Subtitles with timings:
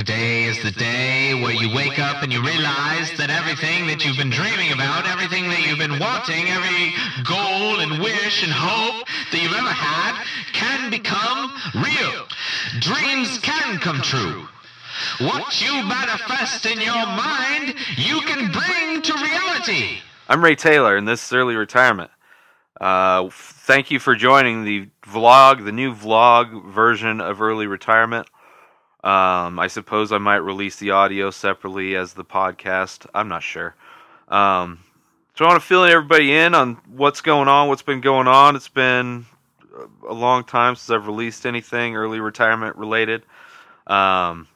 [0.00, 4.16] Today is the day where you wake up and you realize that everything that you've
[4.16, 9.42] been dreaming about, everything that you've been wanting, every goal and wish and hope that
[9.42, 10.24] you've ever had
[10.54, 11.52] can become
[11.84, 12.24] real.
[12.80, 14.48] Dreams can come true.
[15.20, 19.98] What you manifest in your mind, you can bring to reality.
[20.30, 22.10] I'm Ray Taylor, and this is Early Retirement.
[22.80, 28.26] Uh, thank you for joining the vlog, the new vlog version of Early Retirement.
[29.02, 33.06] Um, I suppose I might release the audio separately as the podcast.
[33.14, 33.74] I'm not sure.
[34.28, 34.80] Um,
[35.34, 38.56] so I want to fill everybody in on what's going on, what's been going on.
[38.56, 39.24] It's been
[40.06, 43.22] a long time since I've released anything early retirement related.
[43.86, 44.48] Um,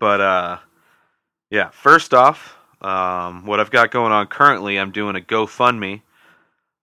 [0.00, 0.58] but uh,
[1.50, 6.02] yeah, first off, um, what I've got going on currently, I'm doing a GoFundMe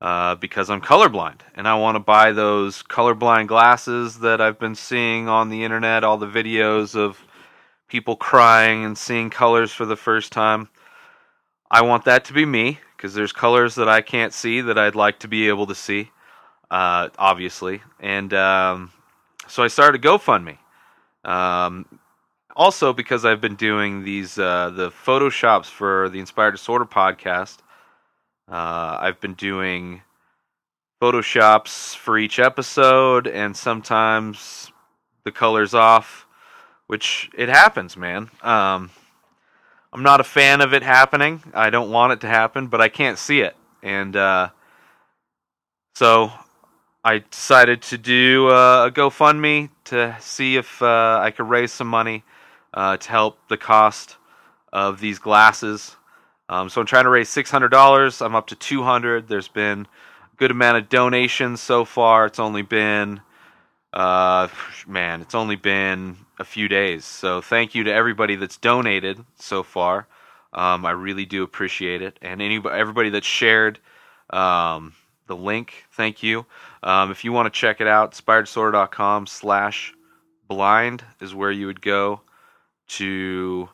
[0.00, 4.74] uh, because I'm colorblind and I want to buy those colorblind glasses that I've been
[4.74, 7.24] seeing on the internet, all the videos of
[7.88, 10.68] people crying and seeing colors for the first time.
[11.70, 14.94] I want that to be me because there's colors that I can't see that I'd
[14.94, 16.10] like to be able to see,
[16.70, 17.82] uh, obviously.
[18.00, 18.92] And um,
[19.48, 20.58] so I started GoFundMe.
[21.24, 21.86] Um,
[22.54, 27.58] also, because I've been doing these uh, the photoshops for the Inspired Disorder podcast,
[28.48, 30.02] uh, I've been doing
[31.02, 34.70] photoshops for each episode, and sometimes
[35.24, 36.26] the colors off,
[36.86, 38.30] which it happens, man.
[38.42, 38.90] Um,
[39.92, 41.42] I'm not a fan of it happening.
[41.54, 44.50] I don't want it to happen, but I can't see it, and uh,
[45.96, 46.30] so
[47.04, 51.88] I decided to do uh, a GoFundMe to see if uh, I could raise some
[51.88, 52.24] money
[52.74, 54.16] uh, to help the cost
[54.72, 55.95] of these glasses.
[56.48, 58.22] Um, so I'm trying to raise six hundred dollars.
[58.22, 59.28] I'm up to two hundred.
[59.28, 59.86] There's been
[60.32, 62.26] a good amount of donations so far.
[62.26, 63.20] It's only been,
[63.92, 64.48] uh,
[64.86, 67.04] man, it's only been a few days.
[67.04, 70.06] So thank you to everybody that's donated so far.
[70.52, 73.78] Um, I really do appreciate it, and anybody, everybody that shared
[74.30, 74.94] um,
[75.26, 76.46] the link, thank you.
[76.82, 79.92] Um, if you want to check it out, inspireddisorder.com slash
[80.48, 82.20] blind is where you would go
[82.88, 83.68] to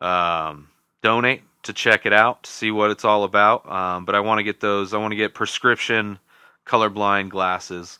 [0.00, 0.68] um,
[1.02, 3.70] donate to check it out to see what it's all about.
[3.70, 4.94] Um, but I want to get those.
[4.94, 6.18] I want to get prescription
[6.66, 7.98] colorblind glasses.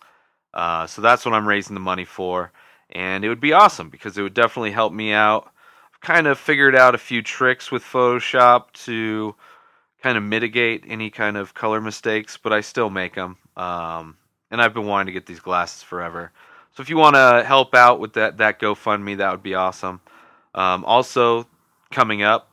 [0.55, 2.51] Uh, so that's what I'm raising the money for,
[2.91, 5.53] and it would be awesome because it would definitely help me out.
[5.93, 9.35] I've kind of figured out a few tricks with Photoshop to
[10.03, 13.37] kind of mitigate any kind of color mistakes, but I still make them.
[13.57, 14.17] Um,
[14.51, 16.33] and I've been wanting to get these glasses forever.
[16.75, 20.01] So if you want to help out with that that GoFundMe, that would be awesome.
[20.55, 21.47] Um, also
[21.91, 22.51] coming up,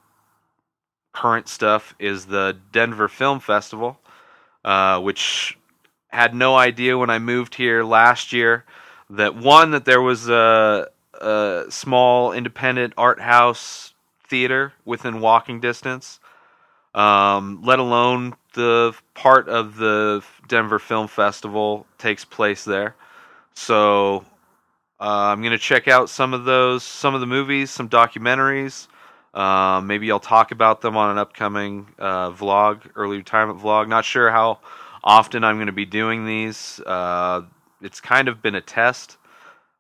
[1.14, 4.00] current stuff is the Denver Film Festival,
[4.66, 5.58] uh, which
[6.10, 8.66] had no idea when I moved here last year
[9.10, 13.94] that one that there was a, a small independent art house
[14.28, 16.20] theater within walking distance.
[16.96, 22.96] Um, let alone the part of the Denver Film Festival takes place there.
[23.56, 24.26] So
[25.00, 28.88] uh, I'm gonna check out some of those, some of the movies, some documentaries.
[29.34, 33.88] Uh, maybe I'll talk about them on an upcoming uh, vlog, early retirement vlog.
[33.88, 34.60] Not sure how
[35.04, 36.80] often I'm going to be doing these.
[36.86, 37.42] Uh,
[37.82, 39.18] it's kind of been a test.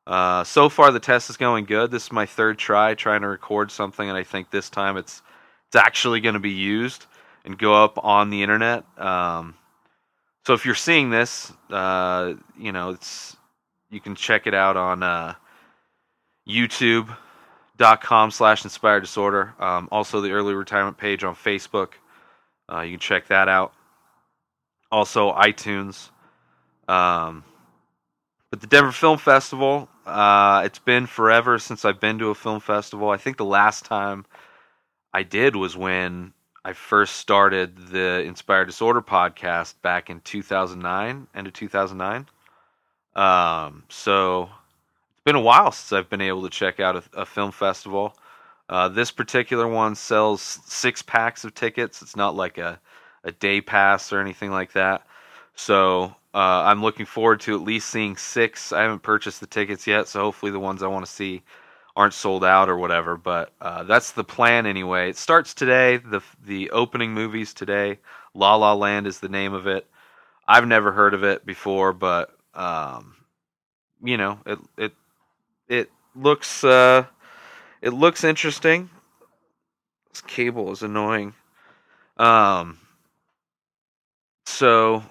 [0.05, 1.91] Uh, so far, the test is going good.
[1.91, 5.21] This is my third try trying to record something, and I think this time it's
[5.67, 7.05] it's actually going to be used
[7.45, 8.83] and go up on the internet.
[8.99, 9.55] Um,
[10.45, 13.37] so if you're seeing this, uh, you know it's
[13.89, 15.03] you can check it out on
[17.83, 19.53] uh, youtube.com slash inspired disorder.
[19.59, 21.93] Um, also, the early retirement page on Facebook.
[22.71, 23.73] Uh, you can check that out.
[24.91, 26.09] Also, iTunes.
[26.87, 27.43] Um,
[28.49, 32.59] but the Denver Film Festival, uh, it's been forever since I've been to a film
[32.59, 33.09] festival.
[33.09, 34.25] I think the last time
[35.13, 36.33] I did was when
[36.65, 42.27] I first started the Inspired Disorder podcast back in 2009, end of 2009.
[43.15, 44.49] Um, so
[45.23, 48.15] been a while since I've been able to check out a, a film festival.
[48.69, 52.01] Uh, this particular one sells six packs of tickets.
[52.01, 52.79] It's not like a,
[53.23, 55.05] a day pass or anything like that.
[55.55, 58.71] So uh, I'm looking forward to at least seeing six.
[58.71, 61.43] I haven't purchased the tickets yet, so hopefully the ones I want to see
[61.95, 63.17] aren't sold out or whatever.
[63.17, 65.09] But uh, that's the plan anyway.
[65.09, 65.97] It starts today.
[65.97, 67.99] the The opening movies today.
[68.33, 69.87] La La Land is the name of it.
[70.47, 73.15] I've never heard of it before, but um,
[74.03, 74.93] you know, it it
[75.67, 77.05] it looks uh,
[77.81, 78.89] it looks interesting.
[80.11, 81.33] This cable is annoying.
[82.17, 82.77] Um,
[84.45, 85.03] so,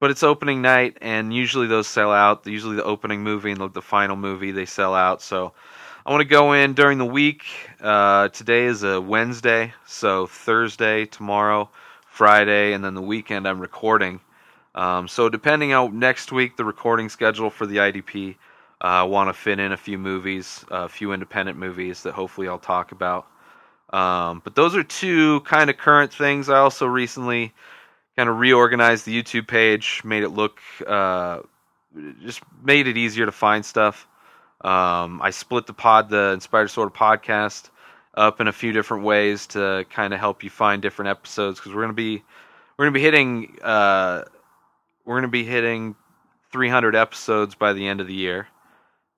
[0.00, 2.46] but it's opening night, and usually those sell out.
[2.46, 5.20] Usually, the opening movie and the, the final movie they sell out.
[5.20, 5.52] So,
[6.04, 7.44] I want to go in during the week.
[7.80, 11.70] Uh, today is a Wednesday, so Thursday, tomorrow,
[12.06, 14.20] Friday, and then the weekend I'm recording.
[14.74, 18.36] Um, so depending on next week, the recording schedule for the IDP,
[18.82, 22.48] uh, I want to fit in a few movies, a few independent movies that hopefully
[22.48, 23.26] I'll talk about.
[23.92, 26.48] Um, but those are two kind of current things.
[26.48, 27.52] I also recently
[28.16, 31.40] kind of reorganized the YouTube page, made it look, uh,
[32.22, 34.08] just made it easier to find stuff.
[34.62, 37.70] Um, I split the pod, the Inspired Disorder podcast,
[38.14, 41.72] up in a few different ways to kind of help you find different episodes because
[41.72, 42.22] we're gonna be
[42.76, 44.24] we're gonna be hitting uh,
[45.04, 45.94] we're gonna be hitting
[46.52, 48.48] 300 episodes by the end of the year.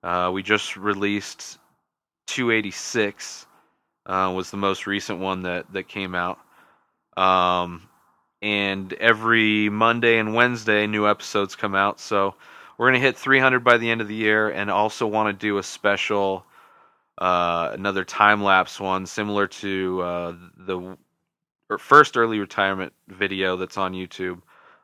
[0.05, 1.57] Uh, we just released
[2.27, 3.47] 286
[4.05, 6.37] uh, was the most recent one that that came out.
[7.17, 7.89] Um,
[8.39, 11.99] and every Monday and Wednesday, new episodes come out.
[11.99, 12.35] So
[12.77, 15.57] we're gonna hit 300 by the end of the year, and also want to do
[15.57, 16.45] a special,
[17.17, 20.97] uh, another time lapse one similar to uh, the
[21.79, 24.39] first early retirement video that's on YouTube,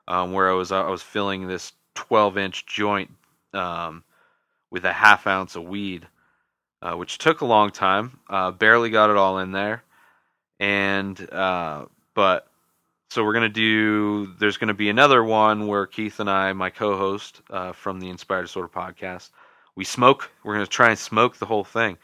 [0.07, 3.11] um, where I was I was filling this 12 inch joint
[3.53, 4.03] um,
[4.71, 6.07] with a half ounce of weed
[6.81, 8.19] uh, which took a long time.
[8.29, 9.83] Uh, barely got it all in there,
[10.59, 12.47] and uh, but
[13.09, 14.33] so we're gonna do.
[14.39, 18.43] There's gonna be another one where Keith and I, my co-host uh, from the Inspired
[18.43, 19.29] Disorder podcast,
[19.75, 20.31] we smoke.
[20.43, 21.97] We're gonna try and smoke the whole thing.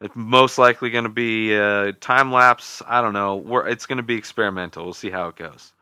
[0.00, 2.82] It's most likely gonna be a time lapse.
[2.86, 3.36] I don't know.
[3.36, 4.84] We're, it's gonna be experimental.
[4.84, 5.72] We'll see how it goes.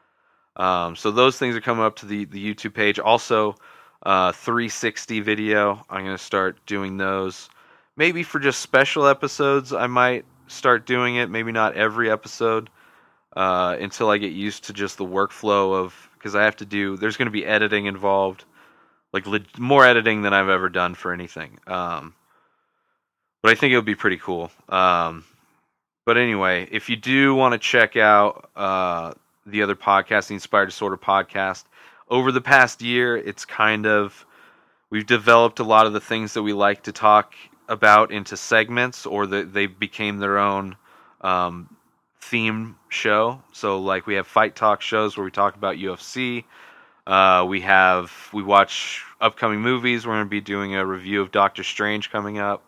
[0.57, 2.99] Um, so those things are coming up to the the YouTube page.
[2.99, 3.57] Also,
[4.03, 5.85] uh, 360 video.
[5.89, 7.49] I'm gonna start doing those
[7.97, 11.31] maybe for just special episodes, I might start doing it.
[11.31, 12.71] Maybe not every episode
[13.37, 16.97] uh, until I get used to just the workflow of because I have to do.
[16.97, 18.45] There's going to be editing involved,
[19.13, 21.59] like le- more editing than I've ever done for anything.
[21.67, 22.15] Um,
[23.43, 24.51] but I think it would be pretty cool.
[24.69, 25.25] Um,
[26.05, 29.15] but anyway, if you do want to check out uh,
[29.47, 31.65] the other podcast, the Inspired Disorder podcast,
[32.13, 34.27] over the past year, it's kind of
[34.91, 37.33] we've developed a lot of the things that we like to talk
[37.69, 40.77] about into segments or the, they became their own
[41.23, 41.75] um,
[42.21, 43.43] theme show.
[43.53, 46.45] So like we have fight talk shows where we talk about UFC.
[47.07, 50.07] Uh, we have we watch upcoming movies.
[50.07, 52.63] We're going to be doing a review of Doctor Strange coming up.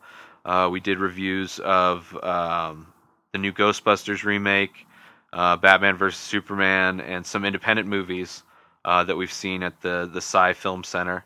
[0.47, 2.87] Uh, we did reviews of um,
[3.33, 4.87] the new Ghostbusters remake,
[5.35, 8.43] uh, Batman vs Superman, and some independent movies
[8.85, 11.25] uh, that we've seen at the the Sie Film Center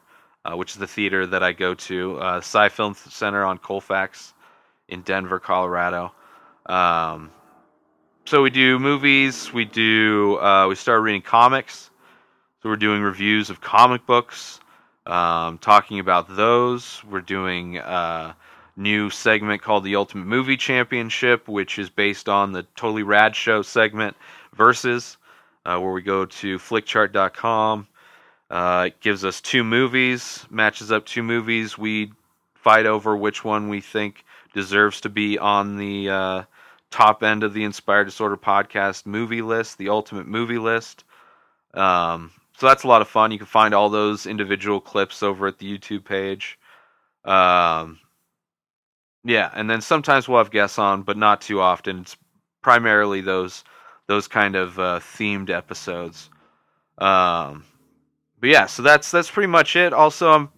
[0.48, 4.32] uh, which is the theater that I go to, uh, Sie Film Center on Colfax
[4.88, 6.12] in Denver, Colorado.
[6.66, 7.30] Um,
[8.24, 9.52] so we do movies.
[9.52, 10.38] We do.
[10.38, 11.90] Uh, we start reading comics.
[12.62, 14.60] So we're doing reviews of comic books,
[15.06, 17.02] um, talking about those.
[17.04, 18.32] We're doing a uh,
[18.76, 23.62] new segment called the Ultimate Movie Championship, which is based on the Totally Rad Show
[23.62, 24.16] segment
[24.56, 25.17] versus,
[25.68, 27.86] uh, where we go to flickchart.com
[28.50, 31.76] uh, it gives us two movies, matches up two movies.
[31.76, 32.12] We
[32.54, 34.24] fight over which one we think
[34.54, 36.42] deserves to be on the uh,
[36.90, 41.04] top end of the Inspired Disorder podcast movie list, the ultimate movie list.
[41.74, 43.30] Um, so that's a lot of fun.
[43.30, 46.58] You can find all those individual clips over at the YouTube page.
[47.24, 47.98] Um,
[49.24, 52.00] yeah, and then sometimes we'll have guests on, but not too often.
[52.00, 52.16] It's
[52.62, 53.62] primarily those
[54.08, 56.30] those kind of uh, themed episodes.
[56.98, 57.64] Um,
[58.40, 59.92] but yeah, so that's that's pretty much it.
[59.92, 60.48] Also, I'm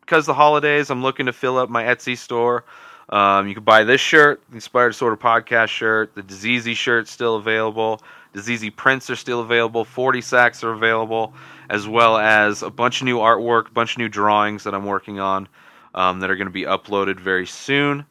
[0.00, 2.64] because the holidays, I'm looking to fill up my Etsy store.
[3.10, 6.14] Um, you can buy this shirt, Inspired Disorder podcast shirt.
[6.14, 8.00] The Diseasy shirt still available.
[8.34, 9.84] Diseasy prints are still available.
[9.84, 11.34] 40 sacks are available,
[11.68, 15.18] as well as a bunch of new artwork, bunch of new drawings that I'm working
[15.18, 15.48] on
[15.94, 18.04] um, that are going to be uploaded very soon.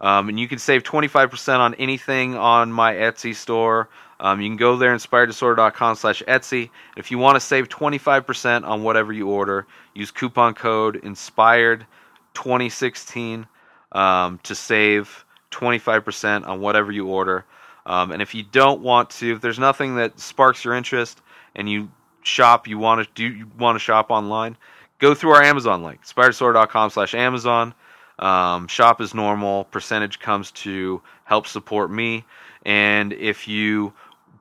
[0.00, 3.88] Um, and you can save 25% on anything on my Etsy store.
[4.20, 6.70] Um, you can go there, inspireddisorder.com slash Etsy.
[6.96, 13.46] If you want to save 25% on whatever you order, use coupon code INSPIRED2016
[13.92, 17.44] um, to save 25% on whatever you order.
[17.86, 21.20] Um, and if you don't want to, if there's nothing that sparks your interest
[21.54, 21.90] and you
[22.22, 24.56] shop, you want to do, you want to shop online,
[24.98, 27.74] go through our Amazon link, inspireddisorder.com slash Amazon.
[28.18, 29.64] Um, shop as normal.
[29.64, 32.24] Percentage comes to help support me.
[32.64, 33.92] And if you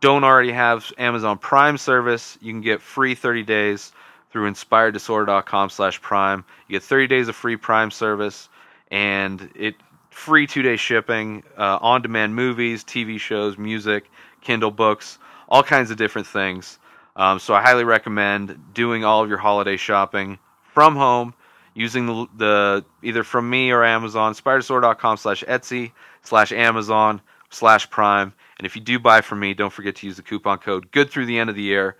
[0.04, 3.94] don't already have Amazon Prime service, you can get free 30 days
[4.30, 6.44] through inspireddisorder.com slash prime.
[6.68, 8.50] You get 30 days of free Prime service
[8.92, 9.76] and it
[10.10, 16.28] free two-day shipping, uh, on-demand movies, TV shows, music, Kindle books, all kinds of different
[16.28, 16.80] things.
[17.16, 20.38] Um, so I highly recommend doing all of your holiday shopping
[20.74, 21.34] from home
[21.76, 25.94] using the, the either from me or Amazon, spiderstore.com slash Etsy
[26.24, 28.34] slash Amazon slash Prime.
[28.63, 31.10] And if you do buy from me, don't forget to use the coupon code good
[31.10, 31.98] through the end of the year.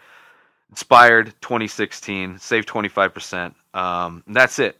[0.70, 3.54] Inspired 2016, save 25%.
[3.74, 4.78] Um, and that's it.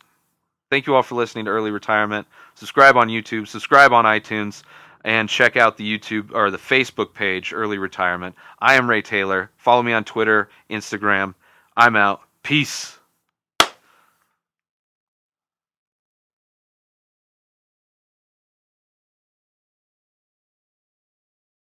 [0.70, 2.26] Thank you all for listening to Early Retirement.
[2.56, 4.64] Subscribe on YouTube, subscribe on iTunes,
[5.04, 8.34] and check out the YouTube or the Facebook page, Early Retirement.
[8.60, 9.52] I am Ray Taylor.
[9.58, 11.36] Follow me on Twitter, Instagram.
[11.76, 12.22] I'm out.
[12.44, 12.98] Peace.